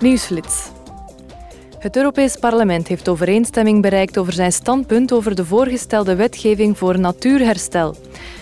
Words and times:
Nieuwsflits. 0.00 0.70
Het 1.78 1.96
Europees 1.96 2.36
Parlement 2.36 2.88
heeft 2.88 3.08
overeenstemming 3.08 3.82
bereikt 3.82 4.18
over 4.18 4.32
zijn 4.32 4.52
standpunt 4.52 5.12
over 5.12 5.34
de 5.34 5.44
voorgestelde 5.44 6.14
wetgeving 6.16 6.78
voor 6.78 6.98
natuurherstel. 6.98 7.94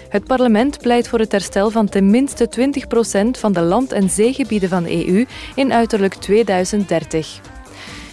Het 0.09 0.25
parlement 0.25 0.79
pleit 0.79 1.09
voor 1.09 1.19
het 1.19 1.33
herstel 1.33 1.71
van 1.71 1.89
ten 1.89 2.11
minste 2.11 2.49
20 2.49 2.87
procent 2.87 3.39
van 3.39 3.53
de 3.53 3.61
land- 3.61 3.93
en 3.93 4.11
zeegebieden 4.11 4.69
van 4.69 4.83
de 4.83 5.07
EU 5.07 5.27
in 5.55 5.73
uiterlijk 5.73 6.15
2030. 6.15 7.40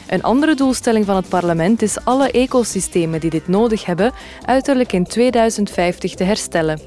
Een 0.08 0.24
andere 0.24 0.56
doelstelling 0.56 1.06
van 1.06 1.16
het 1.16 1.30
parlement 1.30 1.82
is 1.82 2.06
alle 2.06 2.32
ecosystemen 2.32 3.20
die 3.20 3.30
dit 3.30 3.48
nodig 3.48 3.86
hebben 3.86 4.12
uiterlijk 4.46 4.94
in 4.94 5.04
2050 5.04 6.14
te 6.14 6.24
herstellen. 6.24 6.80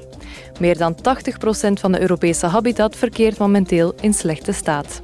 Meer 0.59 0.77
dan 0.77 0.95
80 0.95 1.37
procent 1.37 1.79
van 1.79 1.91
de 1.91 2.01
Europese 2.01 2.45
habitat 2.45 2.95
verkeert 2.95 3.37
momenteel 3.37 3.95
in 4.01 4.13
slechte 4.13 4.51
staat. 4.51 5.01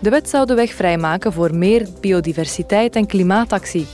De 0.00 0.10
wet 0.10 0.28
zou 0.28 0.46
de 0.46 0.54
weg 0.54 0.72
vrijmaken 0.72 1.32
voor 1.32 1.54
meer 1.54 1.86
biodiversiteit 2.00 2.96
en 2.96 3.06
klimaatactie. 3.06 3.86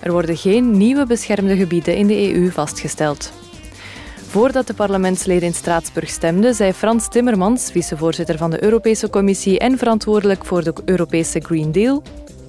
Er 0.00 0.12
worden 0.12 0.36
geen 0.36 0.76
nieuwe 0.76 1.06
beschermde 1.06 1.56
gebieden 1.56 1.96
in 1.96 2.06
de 2.06 2.34
EU 2.34 2.50
vastgesteld. 2.50 3.32
Voordat 4.28 4.66
de 4.66 4.74
parlementsleden 4.74 5.48
in 5.48 5.54
Straatsburg 5.54 6.08
stemden, 6.08 6.54
zei 6.54 6.72
Frans 6.72 7.08
Timmermans, 7.08 7.70
vicevoorzitter 7.70 8.38
van 8.38 8.50
de 8.50 8.62
Europese 8.62 9.10
Commissie 9.10 9.58
en 9.58 9.78
verantwoordelijk 9.78 10.44
voor 10.44 10.64
de 10.64 10.72
Europese 10.84 11.40
Green 11.40 11.72
Deal. 11.72 12.02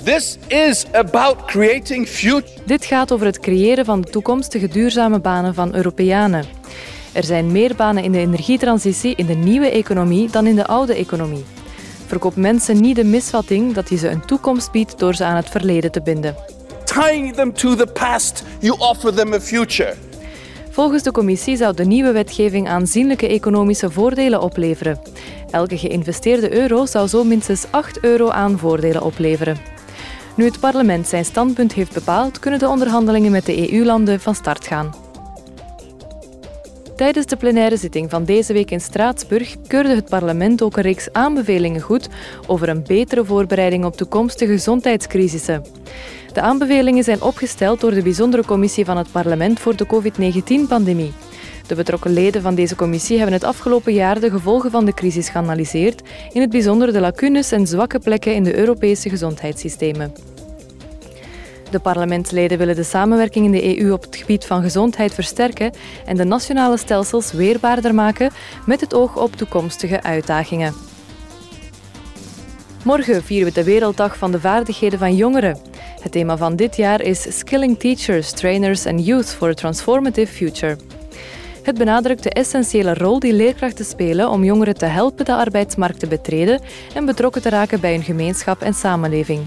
This 0.03 0.37
is 0.47 0.85
about 0.91 1.45
creating 1.45 2.07
future. 2.07 2.43
Dit 2.65 2.85
gaat 2.85 3.11
over 3.11 3.25
het 3.25 3.39
creëren 3.39 3.85
van 3.85 4.03
toekomstige 4.03 4.67
duurzame 4.67 5.19
banen 5.19 5.53
van 5.53 5.75
Europeanen. 5.75 6.45
Er 7.13 7.23
zijn 7.23 7.51
meer 7.51 7.75
banen 7.75 8.03
in 8.03 8.11
de 8.11 8.19
energietransitie 8.19 9.15
in 9.15 9.25
de 9.25 9.35
nieuwe 9.35 9.69
economie 9.69 10.29
dan 10.29 10.47
in 10.47 10.55
de 10.55 10.65
oude 10.65 10.93
economie. 10.93 11.43
Verkoop 12.07 12.35
mensen 12.35 12.81
niet 12.81 12.95
de 12.95 13.03
misvatting 13.03 13.73
dat 13.73 13.89
je 13.89 13.97
ze 13.97 14.09
een 14.09 14.25
toekomst 14.25 14.71
biedt 14.71 14.99
door 14.99 15.15
ze 15.15 15.23
aan 15.23 15.35
het 15.35 15.49
verleden 15.49 15.91
te 15.91 16.01
binden. 16.01 16.35
Tying 16.83 17.33
them 17.33 17.53
to 17.53 17.75
the 17.75 17.87
past, 17.87 18.43
you 18.59 18.79
offer 18.79 19.13
them 19.13 19.33
a 19.33 19.39
future. 19.39 19.93
Volgens 20.69 21.03
de 21.03 21.11
commissie 21.11 21.57
zou 21.57 21.75
de 21.75 21.85
nieuwe 21.85 22.11
wetgeving 22.11 22.67
aanzienlijke 22.67 23.27
economische 23.27 23.91
voordelen 23.91 24.41
opleveren. 24.41 24.99
Elke 25.51 25.77
geïnvesteerde 25.77 26.53
euro 26.53 26.85
zou 26.85 27.07
zo 27.07 27.23
minstens 27.23 27.65
8 27.69 27.99
euro 28.03 28.29
aan 28.29 28.57
voordelen 28.57 29.01
opleveren. 29.01 29.57
Nu 30.35 30.45
het 30.45 30.59
parlement 30.59 31.07
zijn 31.07 31.25
standpunt 31.25 31.73
heeft 31.73 31.93
bepaald, 31.93 32.39
kunnen 32.39 32.59
de 32.59 32.67
onderhandelingen 32.67 33.31
met 33.31 33.45
de 33.45 33.73
EU-landen 33.73 34.19
van 34.19 34.35
start 34.35 34.67
gaan. 34.67 35.06
Tijdens 36.97 37.25
de 37.25 37.35
plenaire 37.35 37.77
zitting 37.77 38.09
van 38.09 38.23
deze 38.23 38.53
week 38.53 38.71
in 38.71 38.81
Straatsburg 38.81 39.55
keurde 39.67 39.95
het 39.95 40.09
parlement 40.09 40.61
ook 40.61 40.77
een 40.77 40.83
reeks 40.83 41.13
aanbevelingen 41.13 41.81
goed 41.81 42.09
over 42.47 42.69
een 42.69 42.83
betere 42.83 43.25
voorbereiding 43.25 43.85
op 43.85 43.95
toekomstige 43.95 44.51
gezondheidscrisissen. 44.51 45.65
De 46.33 46.41
aanbevelingen 46.41 47.03
zijn 47.03 47.21
opgesteld 47.21 47.79
door 47.79 47.91
de 47.91 48.01
bijzondere 48.01 48.45
commissie 48.45 48.85
van 48.85 48.97
het 48.97 49.11
parlement 49.11 49.59
voor 49.59 49.75
de 49.75 49.85
COVID-19-pandemie. 49.85 51.13
De 51.67 51.75
betrokken 51.75 52.13
leden 52.13 52.41
van 52.41 52.55
deze 52.55 52.75
commissie 52.75 53.17
hebben 53.17 53.35
het 53.35 53.43
afgelopen 53.43 53.93
jaar 53.93 54.19
de 54.19 54.29
gevolgen 54.29 54.71
van 54.71 54.85
de 54.85 54.93
crisis 54.93 55.29
geanalyseerd, 55.29 56.01
in 56.33 56.41
het 56.41 56.49
bijzonder 56.49 56.93
de 56.93 56.99
lacunes 56.99 57.51
en 57.51 57.67
zwakke 57.67 57.99
plekken 57.99 58.35
in 58.35 58.43
de 58.43 58.57
Europese 58.57 59.09
gezondheidssystemen. 59.09 60.36
De 61.71 61.79
parlementsleden 61.79 62.57
willen 62.57 62.75
de 62.75 62.83
samenwerking 62.83 63.45
in 63.45 63.51
de 63.51 63.79
EU 63.79 63.91
op 63.91 64.01
het 64.01 64.15
gebied 64.15 64.45
van 64.45 64.61
gezondheid 64.61 65.13
versterken 65.13 65.71
en 66.05 66.15
de 66.15 66.23
nationale 66.23 66.77
stelsels 66.77 67.31
weerbaarder 67.31 67.93
maken 67.93 68.31
met 68.65 68.81
het 68.81 68.93
oog 68.93 69.17
op 69.17 69.35
toekomstige 69.35 70.03
uitdagingen. 70.03 70.73
Morgen 72.83 73.23
vieren 73.23 73.47
we 73.47 73.53
de 73.53 73.63
Werelddag 73.63 74.17
van 74.17 74.31
de 74.31 74.39
Vaardigheden 74.39 74.99
van 74.99 75.15
Jongeren. 75.15 75.57
Het 76.01 76.11
thema 76.11 76.37
van 76.37 76.55
dit 76.55 76.75
jaar 76.75 77.01
is 77.01 77.37
Skilling 77.37 77.79
Teachers, 77.79 78.31
Trainers 78.31 78.85
and 78.85 79.05
Youth 79.05 79.29
for 79.29 79.49
a 79.49 79.53
Transformative 79.53 80.33
Future. 80.33 80.77
Het 81.63 81.77
benadrukt 81.77 82.23
de 82.23 82.29
essentiële 82.29 82.93
rol 82.93 83.19
die 83.19 83.33
leerkrachten 83.33 83.85
spelen 83.85 84.29
om 84.29 84.43
jongeren 84.43 84.77
te 84.77 84.85
helpen 84.85 85.25
de 85.25 85.35
arbeidsmarkt 85.35 85.99
te 85.99 86.07
betreden 86.07 86.61
en 86.93 87.05
betrokken 87.05 87.41
te 87.41 87.49
raken 87.49 87.79
bij 87.79 87.91
hun 87.91 88.03
gemeenschap 88.03 88.61
en 88.61 88.73
samenleving. 88.73 89.41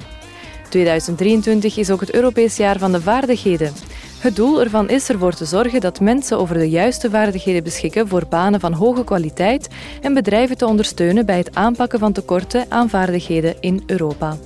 2023 0.70 1.76
is 1.76 1.91
ook 1.91 2.00
het 2.00 2.14
Europees 2.14 2.56
jaar 2.56 2.78
van 2.78 2.92
de 2.92 3.00
vaardigheden. 3.00 3.72
Het 4.19 4.36
doel 4.36 4.60
ervan 4.60 4.88
is 4.88 5.08
ervoor 5.08 5.34
te 5.34 5.44
zorgen 5.44 5.81
dat 5.81 6.00
mensen 6.00 6.38
over 6.38 6.58
de 6.58 6.69
juiste 6.69 7.10
vaardigheden 7.10 7.62
beschikken 7.62 8.08
voor 8.08 8.26
banen 8.28 8.60
van 8.60 8.72
hoge 8.72 9.04
kwaliteit 9.04 9.69
en 10.00 10.14
bedrijven 10.14 10.56
te 10.56 10.66
ondersteunen 10.66 11.26
bij 11.26 11.38
het 11.38 11.54
aanpakken 11.54 11.98
van 11.98 12.12
tekorten 12.12 12.66
aan 12.69 12.88
vaardigheden 12.88 13.54
in 13.60 13.82
Europa. 13.86 14.36